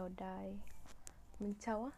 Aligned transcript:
chào 0.00 0.08
đây 0.16 0.58
Minh 1.40 1.54
Châu 1.60 1.84
á. 1.84 1.90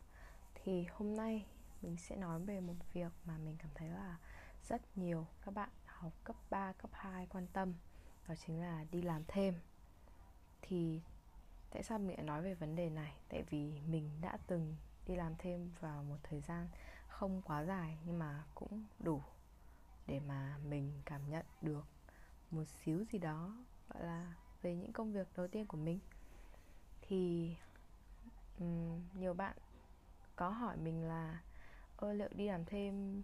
Thì 0.55 0.87
hôm 0.93 1.17
nay 1.17 1.47
mình 1.83 1.97
sẽ 1.97 2.17
nói 2.17 2.41
về 2.41 2.61
một 2.61 2.75
việc 2.93 3.13
mà 3.25 3.39
mình 3.39 3.57
cảm 3.59 3.71
thấy 3.75 3.89
là 3.89 4.17
rất 4.69 4.99
nhiều 4.99 5.27
các 5.45 5.55
bạn 5.55 5.69
học 5.87 6.13
cấp 6.25 6.37
3, 6.51 6.73
cấp 6.73 6.91
2 6.93 7.27
quan 7.27 7.47
tâm 7.53 7.75
Đó 8.29 8.35
chính 8.47 8.61
là 8.61 8.85
đi 8.91 9.03
làm 9.03 9.23
thêm. 9.29 9.55
Thì 10.63 11.01
tại 11.71 11.83
sao 11.83 11.99
mình 11.99 12.17
lại 12.17 12.27
nói 12.27 12.43
về 12.43 12.55
vấn 12.55 12.77
đề 12.77 12.91
này? 12.91 13.17
Tại 13.29 13.43
vì 13.51 13.81
mình 13.87 14.11
đã 14.21 14.39
từng 14.47 14.77
đi 15.07 15.17
làm 15.17 15.35
thêm 15.39 15.71
vào 15.81 16.03
một 16.03 16.17
thời 16.23 16.41
gian 16.41 16.69
không 17.09 17.43
quá 17.43 17.65
dài 17.65 17.99
nhưng 18.07 18.19
mà 18.19 18.45
cũng 18.55 18.85
đủ 18.99 19.23
để 20.07 20.21
mà 20.21 20.59
mình 20.69 20.93
cảm 21.05 21.31
nhận 21.31 21.47
được 21.61 21.85
một 22.51 22.65
xíu 22.65 23.05
gì 23.13 23.19
đó 23.19 23.57
gọi 23.89 24.03
là 24.03 24.35
về 24.63 24.75
những 24.75 24.93
công 24.93 25.13
việc 25.13 25.29
đầu 25.37 25.49
tiên 25.49 25.67
của 25.67 25.77
mình. 25.77 25.99
Thì 27.03 27.55
um, 28.59 29.01
nhiều 29.15 29.35
bạn 29.35 29.57
có 30.37 30.49
hỏi 30.49 30.77
mình 30.77 31.09
là 31.09 31.41
ơ 31.97 32.13
liệu 32.13 32.29
đi 32.33 32.47
làm 32.49 32.65
thêm 32.65 33.23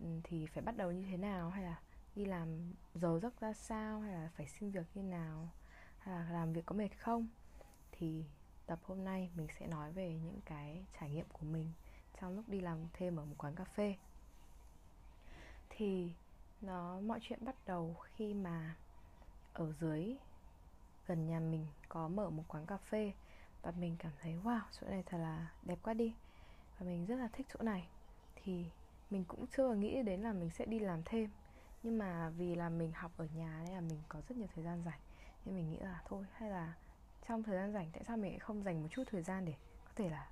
ừ, 0.00 0.06
thì 0.24 0.46
phải 0.46 0.62
bắt 0.62 0.76
đầu 0.76 0.92
như 0.92 1.06
thế 1.10 1.16
nào? 1.16 1.50
Hay 1.50 1.64
là 1.64 1.80
đi 2.16 2.24
làm 2.24 2.72
giờ 2.94 3.18
giấc 3.22 3.40
ra 3.40 3.52
sao? 3.52 4.00
Hay 4.00 4.12
là 4.12 4.30
phải 4.36 4.46
xin 4.48 4.70
việc 4.70 4.86
như 4.94 5.02
nào? 5.02 5.48
Hay 5.98 6.14
là 6.14 6.30
làm 6.30 6.52
việc 6.52 6.66
có 6.66 6.74
mệt 6.74 6.98
không? 6.98 7.28
Thì 7.92 8.24
tập 8.66 8.78
hôm 8.82 9.04
nay 9.04 9.30
mình 9.34 9.48
sẽ 9.58 9.66
nói 9.66 9.92
về 9.92 10.18
những 10.24 10.40
cái 10.44 10.84
trải 11.00 11.10
nghiệm 11.10 11.26
của 11.32 11.46
mình 11.46 11.72
trong 12.20 12.36
lúc 12.36 12.48
đi 12.48 12.60
làm 12.60 12.78
thêm 12.92 13.16
ở 13.16 13.24
một 13.24 13.34
quán 13.38 13.54
cà 13.54 13.64
phê. 13.64 13.96
Thì 15.68 16.12
nó 16.60 17.00
mọi 17.00 17.18
chuyện 17.22 17.44
bắt 17.44 17.54
đầu 17.66 17.96
khi 18.14 18.34
mà 18.34 18.76
ở 19.52 19.72
dưới 19.72 20.16
gần 21.06 21.26
nhà 21.26 21.40
mình 21.40 21.66
có 21.88 22.08
mở 22.08 22.30
một 22.30 22.44
quán 22.48 22.66
cà 22.66 22.76
phê 22.76 23.12
và 23.62 23.70
mình 23.70 23.96
cảm 23.98 24.12
thấy, 24.22 24.36
wow, 24.44 24.60
chỗ 24.80 24.86
này 24.88 25.02
thật 25.06 25.18
là 25.18 25.50
đẹp 25.62 25.78
quá 25.82 25.94
đi. 25.94 26.14
Và 26.78 26.86
mình 26.86 27.06
rất 27.06 27.16
là 27.16 27.28
thích 27.32 27.46
chỗ 27.52 27.62
này. 27.62 27.88
Thì 28.36 28.64
mình 29.10 29.24
cũng 29.24 29.46
chưa 29.46 29.68
bao 29.68 29.76
nghĩ 29.76 30.02
đến 30.02 30.20
là 30.20 30.32
mình 30.32 30.50
sẽ 30.50 30.64
đi 30.64 30.78
làm 30.78 31.02
thêm. 31.04 31.30
Nhưng 31.82 31.98
mà 31.98 32.30
vì 32.30 32.54
là 32.54 32.68
mình 32.68 32.92
học 32.92 33.12
ở 33.16 33.26
nhà 33.34 33.62
nên 33.64 33.74
là 33.74 33.80
mình 33.80 33.98
có 34.08 34.20
rất 34.28 34.38
nhiều 34.38 34.48
thời 34.54 34.64
gian 34.64 34.82
rảnh. 34.84 35.00
Nên 35.44 35.54
mình 35.54 35.70
nghĩ 35.70 35.78
là 35.78 36.02
thôi, 36.04 36.24
hay 36.32 36.50
là 36.50 36.74
trong 37.28 37.42
thời 37.42 37.56
gian 37.56 37.72
rảnh, 37.72 37.90
tại 37.92 38.04
sao 38.04 38.16
mình 38.16 38.30
lại 38.30 38.38
không 38.38 38.62
dành 38.62 38.82
một 38.82 38.88
chút 38.90 39.04
thời 39.10 39.22
gian 39.22 39.44
để 39.44 39.54
có 39.84 39.90
thể 39.96 40.08
là 40.08 40.30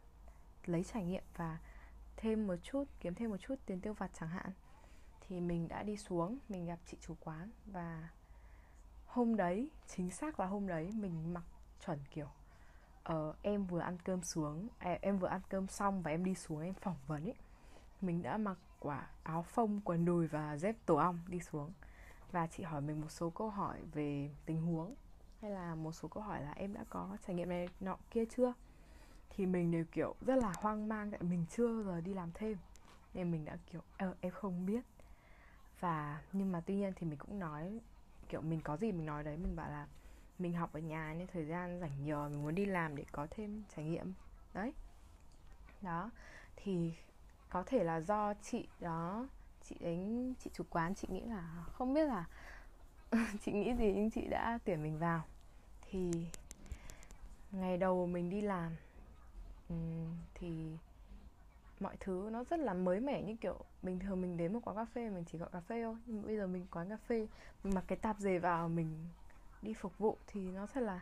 lấy 0.64 0.84
trải 0.84 1.04
nghiệm 1.04 1.22
và 1.36 1.58
thêm 2.16 2.46
một 2.46 2.56
chút, 2.62 2.84
kiếm 3.00 3.14
thêm 3.14 3.30
một 3.30 3.36
chút 3.36 3.54
tiền 3.66 3.80
tiêu 3.80 3.94
vặt 3.94 4.10
chẳng 4.14 4.28
hạn? 4.28 4.52
Thì 5.20 5.40
mình 5.40 5.68
đã 5.68 5.82
đi 5.82 5.96
xuống, 5.96 6.38
mình 6.48 6.66
gặp 6.66 6.78
chị 6.86 6.96
chủ 7.00 7.16
quán 7.20 7.50
và 7.66 8.08
hôm 9.06 9.36
đấy, 9.36 9.70
chính 9.86 10.10
xác 10.10 10.40
là 10.40 10.46
hôm 10.46 10.66
đấy 10.66 10.90
mình 10.94 11.34
mặc 11.34 11.44
chuẩn 11.86 11.98
kiểu 12.10 12.28
uh, 13.12 13.36
em 13.42 13.64
vừa 13.64 13.80
ăn 13.80 13.98
cơm 14.04 14.22
xuống 14.22 14.68
à, 14.78 14.98
em 15.00 15.18
vừa 15.18 15.28
ăn 15.28 15.40
cơm 15.48 15.66
xong 15.66 16.02
và 16.02 16.10
em 16.10 16.24
đi 16.24 16.34
xuống 16.34 16.60
em 16.60 16.74
phỏng 16.74 16.96
vấn 17.06 17.24
ấy 17.24 17.34
mình 18.00 18.22
đã 18.22 18.36
mặc 18.36 18.58
quả 18.80 19.06
áo 19.22 19.42
phông 19.42 19.80
quần 19.84 20.04
đùi 20.04 20.26
và 20.26 20.56
dép 20.56 20.76
tổ 20.86 20.96
ong 20.96 21.18
đi 21.26 21.40
xuống. 21.40 21.72
Và 22.32 22.46
chị 22.46 22.62
hỏi 22.62 22.80
mình 22.80 23.00
một 23.00 23.10
số 23.10 23.30
câu 23.30 23.50
hỏi 23.50 23.78
về 23.92 24.30
tình 24.46 24.62
huống. 24.62 24.94
Hay 25.42 25.50
là 25.50 25.74
một 25.74 25.92
số 25.92 26.08
câu 26.08 26.22
hỏi 26.22 26.42
là 26.42 26.52
em 26.52 26.74
đã 26.74 26.84
có 26.90 27.16
trải 27.26 27.36
nghiệm 27.36 27.48
này 27.48 27.68
nọ 27.80 27.96
kia 28.10 28.24
chưa? 28.36 28.52
Thì 29.30 29.46
mình 29.46 29.70
đều 29.70 29.84
kiểu 29.92 30.14
rất 30.20 30.36
là 30.36 30.52
hoang 30.56 30.88
mang 30.88 31.10
tại 31.10 31.22
mình 31.22 31.44
chưa 31.50 31.66
bao 31.68 31.82
giờ 31.84 32.00
đi 32.00 32.14
làm 32.14 32.30
thêm. 32.34 32.58
Nên 33.14 33.30
mình 33.30 33.44
đã 33.44 33.56
kiểu 33.72 33.80
ờ, 33.98 34.14
em 34.20 34.32
không 34.32 34.66
biết. 34.66 34.84
Và 35.80 36.22
nhưng 36.32 36.52
mà 36.52 36.60
tuy 36.60 36.74
nhiên 36.74 36.92
thì 36.96 37.06
mình 37.06 37.18
cũng 37.18 37.38
nói 37.38 37.80
kiểu 38.28 38.40
mình 38.40 38.60
có 38.60 38.76
gì 38.76 38.92
mình 38.92 39.06
nói 39.06 39.24
đấy 39.24 39.36
mình 39.36 39.56
bảo 39.56 39.70
là 39.70 39.86
mình 40.38 40.52
học 40.52 40.72
ở 40.72 40.80
nhà 40.80 41.14
nên 41.18 41.26
thời 41.26 41.46
gian 41.46 41.80
rảnh 41.80 42.04
nhiều 42.04 42.28
mình 42.28 42.42
muốn 42.42 42.54
đi 42.54 42.66
làm 42.66 42.96
để 42.96 43.04
có 43.12 43.26
thêm 43.30 43.62
trải 43.76 43.84
nghiệm. 43.84 44.12
Đấy. 44.54 44.72
Đó. 45.82 46.10
Thì 46.56 46.92
có 47.50 47.62
thể 47.66 47.84
là 47.84 48.00
do 48.00 48.34
chị, 48.34 48.68
đó, 48.80 49.28
chị 49.68 49.76
đánh 49.80 50.34
chị 50.40 50.50
chủ 50.54 50.64
quán, 50.70 50.94
chị 50.94 51.08
nghĩ 51.10 51.20
là 51.20 51.64
không 51.72 51.94
biết 51.94 52.04
là 52.04 52.26
chị 53.44 53.52
nghĩ 53.52 53.74
gì 53.74 53.92
nhưng 53.96 54.10
chị 54.10 54.26
đã 54.30 54.58
tuyển 54.64 54.82
mình 54.82 54.98
vào. 54.98 55.22
Thì 55.90 56.10
ngày 57.52 57.76
đầu 57.76 58.06
mình 58.06 58.30
đi 58.30 58.40
làm 58.40 58.72
thì 60.34 60.76
mọi 61.80 61.96
thứ 62.00 62.28
nó 62.32 62.44
rất 62.44 62.60
là 62.60 62.74
mới 62.74 63.00
mẻ 63.00 63.22
như 63.22 63.36
kiểu 63.36 63.58
bình 63.82 63.98
thường 63.98 64.20
mình 64.20 64.36
đến 64.36 64.52
một 64.52 64.60
quán 64.64 64.76
cà 64.76 64.84
phê 64.84 65.10
mình 65.10 65.24
chỉ 65.24 65.38
gọi 65.38 65.48
cà 65.52 65.60
phê 65.60 65.82
thôi. 65.82 65.96
Nhưng 66.06 66.26
bây 66.26 66.36
giờ 66.36 66.46
mình 66.46 66.66
quán 66.70 66.88
cà 66.88 66.96
phê, 66.96 67.26
mình 67.64 67.74
mặc 67.74 67.84
cái 67.86 67.98
tạp 67.98 68.18
dề 68.18 68.38
vào 68.38 68.68
mình 68.68 69.08
đi 69.62 69.74
phục 69.74 69.98
vụ 69.98 70.16
thì 70.26 70.40
nó 70.40 70.66
thật 70.66 70.80
là 70.80 71.00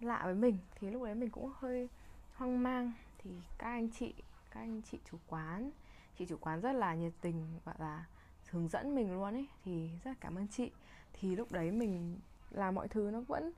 lạ 0.00 0.20
với 0.24 0.34
mình. 0.34 0.58
Thì 0.74 0.90
lúc 0.90 1.02
đấy 1.02 1.14
mình 1.14 1.30
cũng 1.30 1.52
hơi 1.58 1.88
hoang 2.34 2.62
mang. 2.62 2.92
Thì 3.18 3.30
các 3.58 3.66
anh 3.66 3.90
chị, 3.90 4.14
các 4.50 4.60
anh 4.60 4.82
chị 4.90 4.98
chủ 5.10 5.18
quán, 5.28 5.70
chị 6.18 6.26
chủ 6.26 6.36
quán 6.40 6.60
rất 6.60 6.72
là 6.72 6.94
nhiệt 6.94 7.12
tình, 7.20 7.46
gọi 7.64 7.74
là 7.78 8.04
hướng 8.50 8.68
dẫn 8.68 8.94
mình 8.94 9.14
luôn 9.14 9.34
ấy, 9.34 9.46
thì 9.64 9.90
rất 10.04 10.10
là 10.10 10.16
cảm 10.20 10.36
ơn 10.36 10.48
chị. 10.48 10.70
Thì 11.12 11.36
lúc 11.36 11.52
đấy 11.52 11.70
mình 11.70 12.18
làm 12.50 12.74
mọi 12.74 12.88
thứ 12.88 13.10
nó 13.12 13.20
vẫn, 13.20 13.52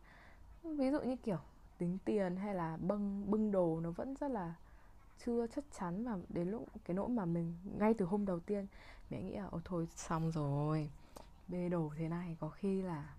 ví 0.63 0.91
dụ 0.91 1.01
như 1.01 1.17
kiểu 1.17 1.39
tính 1.79 1.99
tiền 2.05 2.37
hay 2.37 2.55
là 2.55 2.77
bưng 2.77 3.31
bưng 3.31 3.53
đồ 3.53 3.81
nó 3.81 3.91
vẫn 3.91 4.15
rất 4.21 4.31
là 4.31 4.55
chưa 5.25 5.47
chắc 5.47 5.65
chắn 5.79 6.05
và 6.05 6.19
đến 6.29 6.51
lúc, 6.51 6.69
cái 6.85 6.95
nỗi 6.95 7.09
mà 7.09 7.25
mình, 7.25 7.55
ngay 7.79 7.95
từ 7.95 8.05
hôm 8.05 8.27
đầu 8.27 8.41
tiên 8.41 8.67
mẹ 9.11 9.23
nghĩ 9.23 9.37
là 9.37 9.47
ôi 9.51 9.61
thôi 9.65 9.89
xong 9.97 10.31
rồi, 10.31 10.91
bê 11.49 11.69
đồ 11.69 11.91
thế 11.97 12.09
này, 12.09 12.37
có 12.41 12.49
khi 12.49 12.83
là 12.83 13.15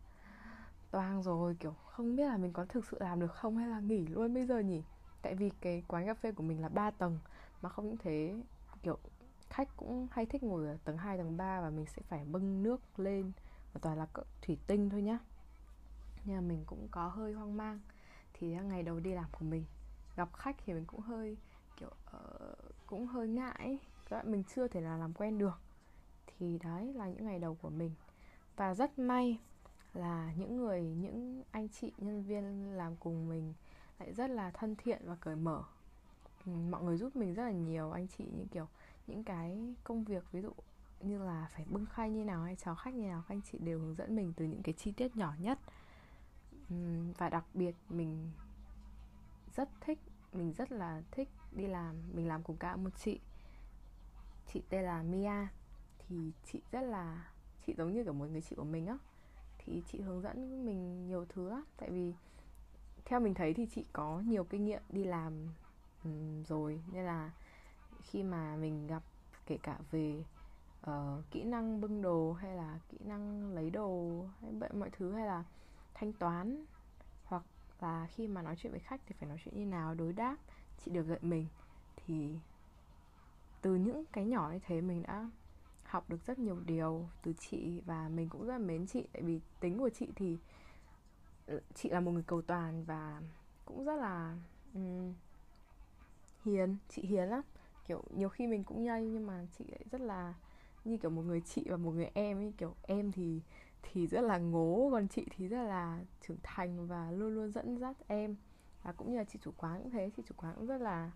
toang 0.94 1.24
rồi 1.24 1.56
kiểu 1.60 1.76
không 1.86 2.16
biết 2.16 2.26
là 2.26 2.38
mình 2.38 2.54
có 2.54 2.66
thực 2.66 2.86
sự 2.86 2.98
làm 3.00 3.20
được 3.20 3.34
không 3.34 3.58
hay 3.58 3.68
là 3.68 3.80
nghỉ 3.80 4.08
luôn 4.08 4.34
bây 4.34 4.46
giờ 4.46 4.60
nhỉ? 4.60 4.84
Tại 5.22 5.36
vì 5.36 5.52
cái 5.62 5.84
quán 5.88 6.06
cà 6.06 6.14
phê 6.14 6.32
của 6.32 6.44
mình 6.44 6.62
là 6.62 6.70
3 6.70 6.92
tầng 6.92 7.20
mà 7.62 7.70
không 7.70 7.86
những 7.86 7.98
thế 7.98 8.36
kiểu 8.84 8.98
khách 9.50 9.78
cũng 9.78 10.08
hay 10.12 10.26
thích 10.26 10.44
ngồi 10.44 10.68
ở 10.68 10.78
tầng 10.84 10.98
2, 10.98 11.18
tầng 11.18 11.38
3 11.38 11.62
và 11.62 11.70
mình 11.70 11.86
sẽ 11.86 12.02
phải 12.08 12.26
bưng 12.26 12.64
nước 12.64 13.00
lên 13.00 13.32
và 13.74 13.80
toàn 13.82 13.98
là 13.98 14.08
thủy 14.42 14.58
tinh 14.68 14.90
thôi 14.90 15.02
nhá. 15.02 15.20
Nhưng 16.26 16.36
mà 16.36 16.42
mình 16.42 16.64
cũng 16.66 16.88
có 16.92 17.08
hơi 17.08 17.34
hoang 17.34 17.58
mang 17.58 17.80
thì 18.34 18.48
ngày 18.48 18.84
đầu 18.84 19.00
đi 19.00 19.12
làm 19.12 19.26
của 19.32 19.46
mình 19.46 19.66
gặp 20.16 20.34
khách 20.34 20.56
thì 20.66 20.74
mình 20.74 20.86
cũng 20.86 21.00
hơi 21.00 21.38
kiểu 21.78 21.92
uh, 22.18 22.58
cũng 22.86 23.08
hơi 23.08 23.28
ngại 23.28 23.78
các 24.10 24.16
bạn 24.18 24.32
mình 24.32 24.44
chưa 24.56 24.68
thể 24.68 24.82
là 24.82 24.98
làm 24.98 25.14
quen 25.14 25.38
được. 25.38 25.60
Thì 26.28 26.60
đấy 26.64 26.94
là 26.94 27.08
những 27.08 27.26
ngày 27.26 27.40
đầu 27.40 27.58
của 27.62 27.70
mình. 27.70 27.92
Và 28.56 28.74
rất 28.74 29.00
may 29.00 29.40
là 29.94 30.34
những 30.38 30.58
người, 30.58 30.82
những 30.82 31.44
anh 31.52 31.70
chị, 31.70 31.92
nhân 31.98 32.24
viên 32.24 32.74
làm 32.74 32.96
cùng 32.96 33.30
mình 33.30 33.54
lại 34.00 34.14
rất 34.14 34.30
là 34.30 34.52
thân 34.52 34.76
thiện 34.76 35.02
và 35.06 35.16
cởi 35.16 35.36
mở. 35.36 35.64
Ừ, 36.46 36.52
mọi 36.52 36.84
người 36.84 36.98
giúp 36.98 37.16
mình 37.16 37.34
rất 37.34 37.44
là 37.44 37.52
nhiều, 37.52 37.92
anh 37.92 38.08
chị 38.08 38.24
những 38.38 38.48
kiểu, 38.48 38.68
những 39.08 39.24
cái 39.24 39.76
công 39.84 40.04
việc 40.04 40.32
ví 40.32 40.42
dụ 40.42 40.52
như 41.00 41.24
là 41.24 41.48
phải 41.52 41.66
bưng 41.70 41.86
khay 41.86 42.10
như 42.10 42.24
nào 42.24 42.44
hay 42.44 42.56
chào 42.56 42.76
khách 42.76 42.94
như 42.94 43.08
nào, 43.08 43.24
các 43.28 43.36
anh 43.36 43.42
chị 43.52 43.58
đều 43.58 43.80
hướng 43.80 43.96
dẫn 43.96 44.16
mình 44.16 44.34
từ 44.36 44.46
những 44.46 44.64
cái 44.64 44.74
chi 44.74 44.92
tiết 44.92 45.16
nhỏ 45.16 45.34
nhất. 45.40 45.60
Ừ, 46.70 46.76
và 47.18 47.30
đặc 47.30 47.46
biệt 47.54 47.76
mình 47.90 48.32
rất 49.56 49.70
thích, 49.82 50.00
mình 50.34 50.54
rất 50.54 50.72
là 50.72 51.02
thích 51.12 51.30
đi 51.52 51.68
làm, 51.68 51.96
mình 52.14 52.28
làm 52.28 52.44
cùng 52.44 52.58
cả 52.58 52.76
một 52.76 52.90
chị. 52.98 53.20
Chị 54.54 54.62
tên 54.70 54.84
là 54.84 55.04
Mia, 55.04 55.48
thì 56.00 56.32
chị 56.52 56.62
rất 56.72 56.82
là, 56.82 57.32
chị 57.66 57.74
giống 57.78 57.94
như 57.94 58.04
kiểu 58.04 58.14
một 58.14 58.26
người 58.26 58.42
chị 58.42 58.56
của 58.56 58.64
mình 58.64 58.88
á 58.88 58.98
thì 59.66 59.84
chị 59.92 60.02
hướng 60.02 60.22
dẫn 60.22 60.66
mình 60.66 61.08
nhiều 61.08 61.26
thứ 61.30 61.50
lắm. 61.50 61.64
Tại 61.78 61.90
vì 61.90 62.14
theo 63.06 63.20
mình 63.20 63.34
thấy 63.34 63.54
thì 63.54 63.68
chị 63.76 63.86
có 63.94 64.20
nhiều 64.20 64.44
kinh 64.44 64.66
nghiệm 64.66 64.82
đi 64.90 65.04
làm 65.04 65.34
rồi. 66.48 66.82
Nên 66.92 67.06
là 67.06 67.32
khi 68.02 68.24
mà 68.24 68.56
mình 68.56 68.88
gặp 68.88 69.04
kể 69.46 69.58
cả 69.64 69.80
về 69.92 70.24
uh, 70.90 71.32
kỹ 71.32 71.44
năng 71.44 71.82
bưng 71.82 72.02
đồ 72.02 72.34
hay 72.34 72.56
là 72.56 72.80
kỹ 72.90 72.98
năng 73.06 73.54
lấy 73.54 73.70
đồ 73.70 74.26
hay 74.42 74.52
mọi 74.74 74.90
thứ 74.90 75.14
hay 75.14 75.28
là 75.28 75.44
thanh 75.94 76.14
toán 76.14 76.66
hoặc 77.26 77.44
là 77.80 78.08
khi 78.12 78.28
mà 78.28 78.42
nói 78.42 78.56
chuyện 78.58 78.72
với 78.72 78.80
khách 78.80 79.02
thì 79.06 79.16
phải 79.20 79.30
nói 79.30 79.38
chuyện 79.44 79.56
như 79.58 79.66
nào 79.66 79.96
đối 79.96 80.14
đáp 80.14 80.38
chị 80.86 80.92
được 80.92 81.04
dạy 81.04 81.20
mình. 81.22 81.48
Thì 81.96 82.36
từ 83.62 83.76
những 83.76 84.06
cái 84.06 84.26
nhỏ 84.26 84.50
như 84.54 84.60
thế 84.68 84.82
mình 84.82 85.04
đã 85.04 85.30
học 85.94 86.10
được 86.10 86.26
rất 86.26 86.40
nhiều 86.40 86.60
điều 86.66 87.10
từ 87.24 87.34
chị 87.40 87.82
và 87.86 88.10
mình 88.10 88.30
cũng 88.30 88.46
rất 88.46 88.54
là 88.54 88.58
mến 88.58 88.88
chị. 88.88 89.08
Tại 89.14 89.22
vì 89.22 89.40
tính 89.60 89.78
của 89.78 89.90
chị 89.90 90.08
thì 90.16 90.38
ờ, 91.48 91.60
chị 91.74 91.90
là 91.90 92.00
một 92.00 92.12
người 92.12 92.24
cầu 92.28 92.42
toàn 92.42 92.84
và 92.84 93.22
cũng 93.66 93.86
rất 93.86 93.96
là 93.96 94.38
um, 94.74 95.14
hiền 96.46 96.78
chị 96.90 97.02
hiền 97.02 97.30
lắm. 97.30 97.42
Kiểu 97.88 98.04
nhiều 98.16 98.30
khi 98.30 98.48
mình 98.48 98.64
cũng 98.64 98.84
nhây 98.84 99.06
nhưng 99.06 99.28
mà 99.28 99.46
chị 99.58 99.66
lại 99.68 99.86
rất 99.92 100.02
là 100.02 100.34
như 100.86 100.98
kiểu 100.98 101.12
một 101.12 101.22
người 101.22 101.42
chị 101.42 101.66
và 101.70 101.78
một 101.78 101.92
người 101.92 102.10
em 102.14 102.38
ấy. 102.38 102.54
Kiểu 102.58 102.76
em 102.82 103.12
thì 103.12 103.42
thì 103.84 104.08
rất 104.08 104.22
là 104.22 104.38
ngố 104.38 104.90
còn 104.92 105.08
chị 105.08 105.26
thì 105.30 105.48
rất 105.48 105.64
là 105.64 106.00
trưởng 106.28 106.38
thành 106.44 106.88
và 106.88 107.12
luôn 107.12 107.36
luôn 107.36 107.52
dẫn 107.52 107.78
dắt 107.78 107.96
em. 108.08 108.36
Và 108.84 108.92
cũng 108.92 109.12
như 109.12 109.18
là 109.18 109.24
chị 109.24 109.40
chủ 109.42 109.52
quán 109.58 109.82
cũng 109.82 109.92
thế 109.92 110.12
chị 110.18 110.24
chủ 110.26 110.36
quán 110.38 110.56
cũng 110.56 110.68
rất 110.68 110.82
là 110.82 111.12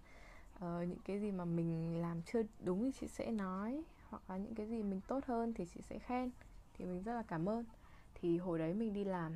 uh, 0.56 0.62
những 0.62 1.00
cái 1.06 1.19
gì 1.19 1.31
mà 1.31 1.45
mình 1.45 2.01
làm 2.01 2.21
chưa 2.21 2.41
đúng 2.59 2.83
thì 2.83 2.91
chị 3.00 3.07
sẽ 3.07 3.31
nói 3.31 3.83
hoặc 4.09 4.30
là 4.30 4.38
những 4.38 4.56
cái 4.56 4.68
gì 4.68 4.83
mình 4.83 5.01
tốt 5.07 5.25
hơn 5.25 5.54
thì 5.54 5.65
chị 5.74 5.81
sẽ 5.89 6.00
khen. 6.00 6.31
Thì 6.74 6.86
mình 6.86 7.04
rất 7.04 7.13
là 7.13 7.24
cảm 7.24 7.50
ơn. 7.50 7.65
Thì 8.13 8.38
hồi 8.38 8.59
đấy 8.59 8.74
mình 8.74 8.94
đi 8.94 9.04
làm 9.04 9.33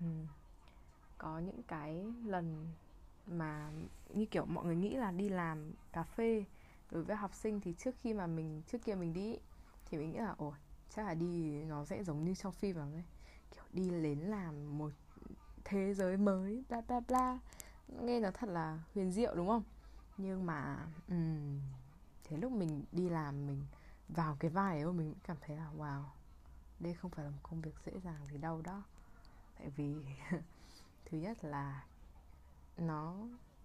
um, 0.00 0.26
có 1.18 1.38
những 1.38 1.62
cái 1.62 2.06
lần 2.24 2.68
mà 3.26 3.70
như 4.14 4.26
kiểu 4.26 4.44
mọi 4.44 4.64
người 4.64 4.76
nghĩ 4.76 4.96
là 4.96 5.10
đi 5.10 5.28
làm 5.28 5.72
cà 5.92 6.02
phê 6.02 6.44
đối 6.90 7.02
với 7.02 7.16
học 7.16 7.34
sinh 7.34 7.60
thì 7.60 7.74
trước 7.78 7.94
khi 7.98 8.14
mà 8.14 8.26
mình 8.26 8.62
trước 8.66 8.84
kia 8.84 8.94
mình 8.94 9.12
đi 9.12 9.36
thì 9.86 9.98
mình 9.98 10.12
nghĩ 10.12 10.18
là 10.18 10.34
ồ 10.38 10.54
chắc 10.90 11.06
là 11.06 11.14
đi 11.14 11.62
nó 11.64 11.84
sẽ 11.84 12.04
giống 12.04 12.24
như 12.24 12.34
trong 12.34 12.52
phim 12.52 12.76
ấy 12.76 13.04
kiểu 13.54 13.64
đi 13.72 13.90
đến 13.90 14.18
làm 14.18 14.78
một 14.78 14.92
thế 15.64 15.94
giới 15.94 16.16
mới 16.16 16.64
bla 16.68 16.80
bla 16.80 17.00
bla. 17.00 17.38
Nghe 17.88 18.20
nó 18.20 18.30
thật 18.30 18.48
là 18.48 18.78
huyền 18.94 19.12
diệu 19.12 19.34
đúng 19.34 19.48
không? 19.48 19.62
Nhưng 20.18 20.46
mà 20.46 20.86
um, 21.08 21.60
thế 22.24 22.36
lúc 22.36 22.52
mình 22.52 22.84
đi 22.92 23.08
làm 23.08 23.46
mình 23.46 23.62
vào 24.14 24.36
cái 24.40 24.50
vai 24.50 24.82
ấy 24.82 24.92
mình 24.92 25.14
cảm 25.24 25.36
thấy 25.40 25.56
là, 25.56 25.70
wow, 25.78 26.02
đây 26.80 26.94
không 26.94 27.10
phải 27.10 27.24
là 27.24 27.30
một 27.30 27.38
công 27.42 27.60
việc 27.60 27.74
dễ 27.86 27.92
dàng 28.04 28.26
gì 28.32 28.38
đâu 28.38 28.62
đó. 28.62 28.82
Tại 29.58 29.70
vì 29.76 29.94
thứ 31.04 31.18
nhất 31.18 31.44
là 31.44 31.84
nó 32.76 33.14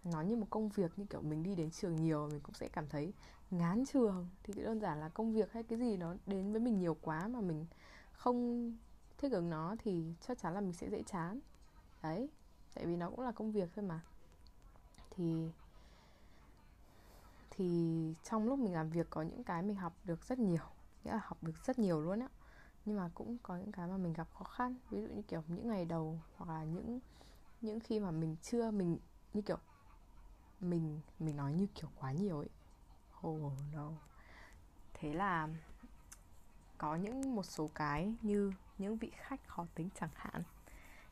nó 0.03 0.21
như 0.21 0.35
một 0.35 0.47
công 0.49 0.69
việc 0.69 0.99
như 0.99 1.05
kiểu 1.05 1.21
mình 1.21 1.43
đi 1.43 1.55
đến 1.55 1.71
trường 1.71 1.95
nhiều 1.95 2.27
mình 2.27 2.39
cũng 2.39 2.53
sẽ 2.53 2.67
cảm 2.67 2.87
thấy 2.89 3.13
ngán 3.51 3.85
trường. 3.85 4.27
Thì 4.43 4.53
đơn 4.53 4.79
giản 4.79 4.99
là 4.99 5.09
công 5.09 5.33
việc 5.33 5.51
hay 5.53 5.63
cái 5.63 5.79
gì 5.79 5.97
nó 5.97 6.15
đến 6.25 6.51
với 6.51 6.61
mình 6.61 6.79
nhiều 6.79 6.97
quá 7.01 7.27
mà 7.27 7.41
mình 7.41 7.65
không 8.11 8.71
thích 9.17 9.31
ứng 9.31 9.49
nó 9.49 9.75
thì 9.83 10.13
chắc 10.27 10.39
chắn 10.39 10.53
là 10.53 10.61
mình 10.61 10.73
sẽ 10.73 10.89
dễ 10.89 11.03
chán. 11.03 11.39
Đấy, 12.03 12.29
tại 12.73 12.85
vì 12.85 12.95
nó 12.95 13.09
cũng 13.09 13.19
là 13.19 13.31
công 13.31 13.51
việc 13.51 13.69
thôi 13.75 13.85
mà. 13.85 13.99
Thì 15.09 15.51
thì 17.57 18.13
trong 18.23 18.45
lúc 18.45 18.59
mình 18.59 18.73
làm 18.73 18.89
việc 18.89 19.07
có 19.09 19.21
những 19.21 19.43
cái 19.43 19.61
mình 19.61 19.75
học 19.75 19.93
được 20.03 20.25
rất 20.25 20.39
nhiều 20.39 20.63
nghĩa 21.03 21.11
là 21.11 21.21
học 21.23 21.43
được 21.43 21.65
rất 21.65 21.79
nhiều 21.79 22.01
luôn 22.01 22.19
á. 22.19 22.27
Nhưng 22.85 22.97
mà 22.97 23.09
cũng 23.13 23.37
có 23.43 23.57
những 23.57 23.71
cái 23.71 23.87
mà 23.87 23.97
mình 23.97 24.13
gặp 24.13 24.27
khó 24.33 24.43
khăn 24.43 24.75
ví 24.89 25.01
dụ 25.01 25.07
như 25.07 25.21
kiểu 25.21 25.43
những 25.47 25.69
ngày 25.69 25.85
đầu 25.85 26.19
hoặc 26.37 26.49
là 26.49 26.63
những 26.63 26.99
những 27.61 27.79
khi 27.79 27.99
mà 27.99 28.11
mình 28.11 28.35
chưa 28.41 28.71
mình 28.71 28.97
như 29.33 29.41
kiểu 29.41 29.57
mình 30.59 30.99
mình 31.19 31.35
nói 31.35 31.53
như 31.53 31.67
kiểu 31.75 31.89
quá 31.95 32.11
nhiều 32.11 32.37
ấy. 32.37 32.49
Oh 33.27 33.53
no. 33.73 33.91
Thế 34.93 35.13
là 35.13 35.49
có 36.77 36.95
những 36.95 37.35
một 37.35 37.43
số 37.43 37.69
cái 37.75 38.13
như 38.21 38.51
những 38.77 38.97
vị 38.97 39.11
khách 39.15 39.47
khó 39.47 39.65
tính 39.75 39.89
chẳng 39.99 40.09
hạn. 40.13 40.43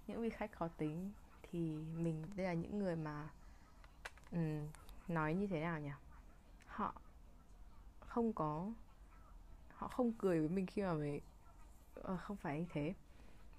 Những 0.08 0.22
vị 0.22 0.30
khách 0.30 0.52
khó 0.52 0.68
tính 0.68 1.12
thì 1.42 1.76
mình 1.76 2.24
đây 2.36 2.48
là 2.48 2.54
những 2.54 2.80
người 2.80 2.96
mà 2.96 3.30
um, 4.32 4.68
nói 5.08 5.34
như 5.34 5.48
thế 5.48 5.60
nào 5.60 5.80
nhỉ? 5.80 5.92
Họ 6.76 6.94
không 8.00 8.34
có 8.34 8.72
họ 9.70 9.88
không 9.88 10.12
cười 10.14 10.40
với 10.40 10.50
mình 10.50 10.66
khi 10.66 10.82
mà 10.82 10.94
mình 10.94 11.16
uh, 12.00 12.04
ờ, 12.04 12.18
không 12.18 12.38
phải 12.38 12.60
như 12.60 12.66
thế. 12.70 12.94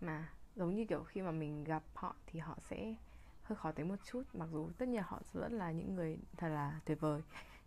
Mà 0.01 0.29
giống 0.57 0.75
như 0.75 0.85
kiểu 0.85 1.05
khi 1.05 1.23
mà 1.23 1.31
mình 1.31 1.65
gặp 1.65 1.83
họ 1.95 2.15
thì 2.27 2.41
họ 2.41 2.59
sẽ 2.69 2.95
hơi 3.43 3.57
khó 3.57 3.73
tính 3.73 3.89
một 3.89 3.97
chút 4.05 4.23
mặc 4.33 4.49
dù 4.53 4.71
tất 4.79 4.89
nhiên 4.89 5.03
họ 5.07 5.21
vẫn 5.33 5.53
là 5.53 5.73
những 5.73 5.95
người 5.95 6.19
thật 6.37 6.49
là 6.49 6.81
tuyệt 6.85 7.01
vời. 7.01 7.23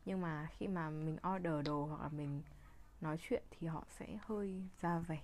Nhưng 0.05 0.21
mà 0.21 0.47
khi 0.57 0.67
mà 0.67 0.89
mình 0.89 1.17
order 1.35 1.65
đồ 1.65 1.85
hoặc 1.85 2.01
là 2.01 2.09
mình 2.09 2.41
nói 3.01 3.17
chuyện 3.21 3.43
thì 3.51 3.67
họ 3.67 3.85
sẽ 3.89 4.17
hơi 4.25 4.63
ra 4.81 4.99
vẻ 4.99 5.21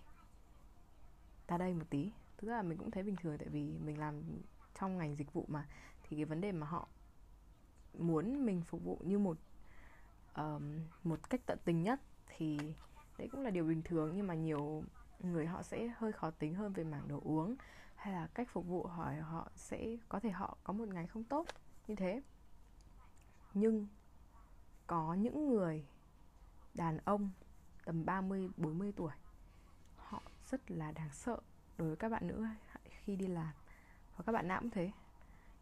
ta 1.48 1.58
đây 1.58 1.74
một 1.74 1.86
tí. 1.90 2.12
Thực 2.38 2.48
ra 2.48 2.56
là 2.56 2.64
mình 2.64 2.78
cũng 2.78 2.92
thấy 2.92 3.04
bình 3.04 3.16
thường 3.16 3.38
tại 3.38 3.50
vì 3.50 3.78
mình 3.86 4.00
làm 4.00 4.24
trong 4.80 4.98
ngành 4.98 5.16
dịch 5.16 5.34
vụ 5.34 5.46
mà. 5.48 5.68
Thì 6.04 6.18
cái 6.18 6.26
vấn 6.26 6.42
đề 6.42 6.52
mà 6.52 6.68
họ 6.68 6.88
muốn 7.94 8.46
mình 8.46 8.62
phục 8.62 8.84
vụ 8.84 9.00
như 9.04 9.20
một 9.20 9.38
um, 10.36 10.80
một 11.04 11.30
cách 11.30 11.42
tận 11.46 11.58
tình 11.66 11.84
nhất 11.84 12.02
thì 12.28 12.58
đấy 13.18 13.28
cũng 13.32 13.42
là 13.42 13.50
điều 13.50 13.64
bình 13.64 13.82
thường 13.82 14.12
nhưng 14.16 14.28
mà 14.28 14.34
nhiều 14.34 14.84
người 15.20 15.46
họ 15.46 15.64
sẽ 15.64 15.88
hơi 15.98 16.12
khó 16.12 16.32
tính 16.32 16.54
hơn 16.54 16.74
về 16.74 16.84
mảng 16.84 17.08
đồ 17.08 17.22
uống 17.24 17.56
hay 17.96 18.14
là 18.14 18.28
cách 18.34 18.50
phục 18.52 18.68
vụ 18.68 18.84
hỏi 18.84 19.16
họ 19.16 19.52
sẽ 19.56 19.98
có 20.10 20.20
thể 20.20 20.30
họ 20.30 20.58
có 20.64 20.74
một 20.74 20.88
ngày 20.88 21.08
không 21.08 21.24
tốt 21.24 21.46
như 21.88 21.96
thế. 21.96 22.22
Nhưng 23.54 23.88
có 24.88 25.14
những 25.14 25.50
người 25.50 25.86
đàn 26.74 26.98
ông 27.06 27.30
tầm 27.86 28.06
30 28.06 28.50
40 28.58 28.94
tuổi 28.96 29.14
họ 29.96 30.22
rất 30.52 30.72
là 30.72 30.92
đáng 30.92 31.10
sợ 31.12 31.40
đối 31.78 31.88
với 31.88 31.98
các 31.98 32.10
bạn 32.10 32.28
nữ 32.28 32.46
khi 32.90 33.16
đi 33.16 33.28
làm. 33.28 33.54
Và 34.18 34.24
các 34.26 34.32
bạn 34.32 34.48
nam 34.48 34.62
cũng 34.64 34.72
thế. 34.72 34.92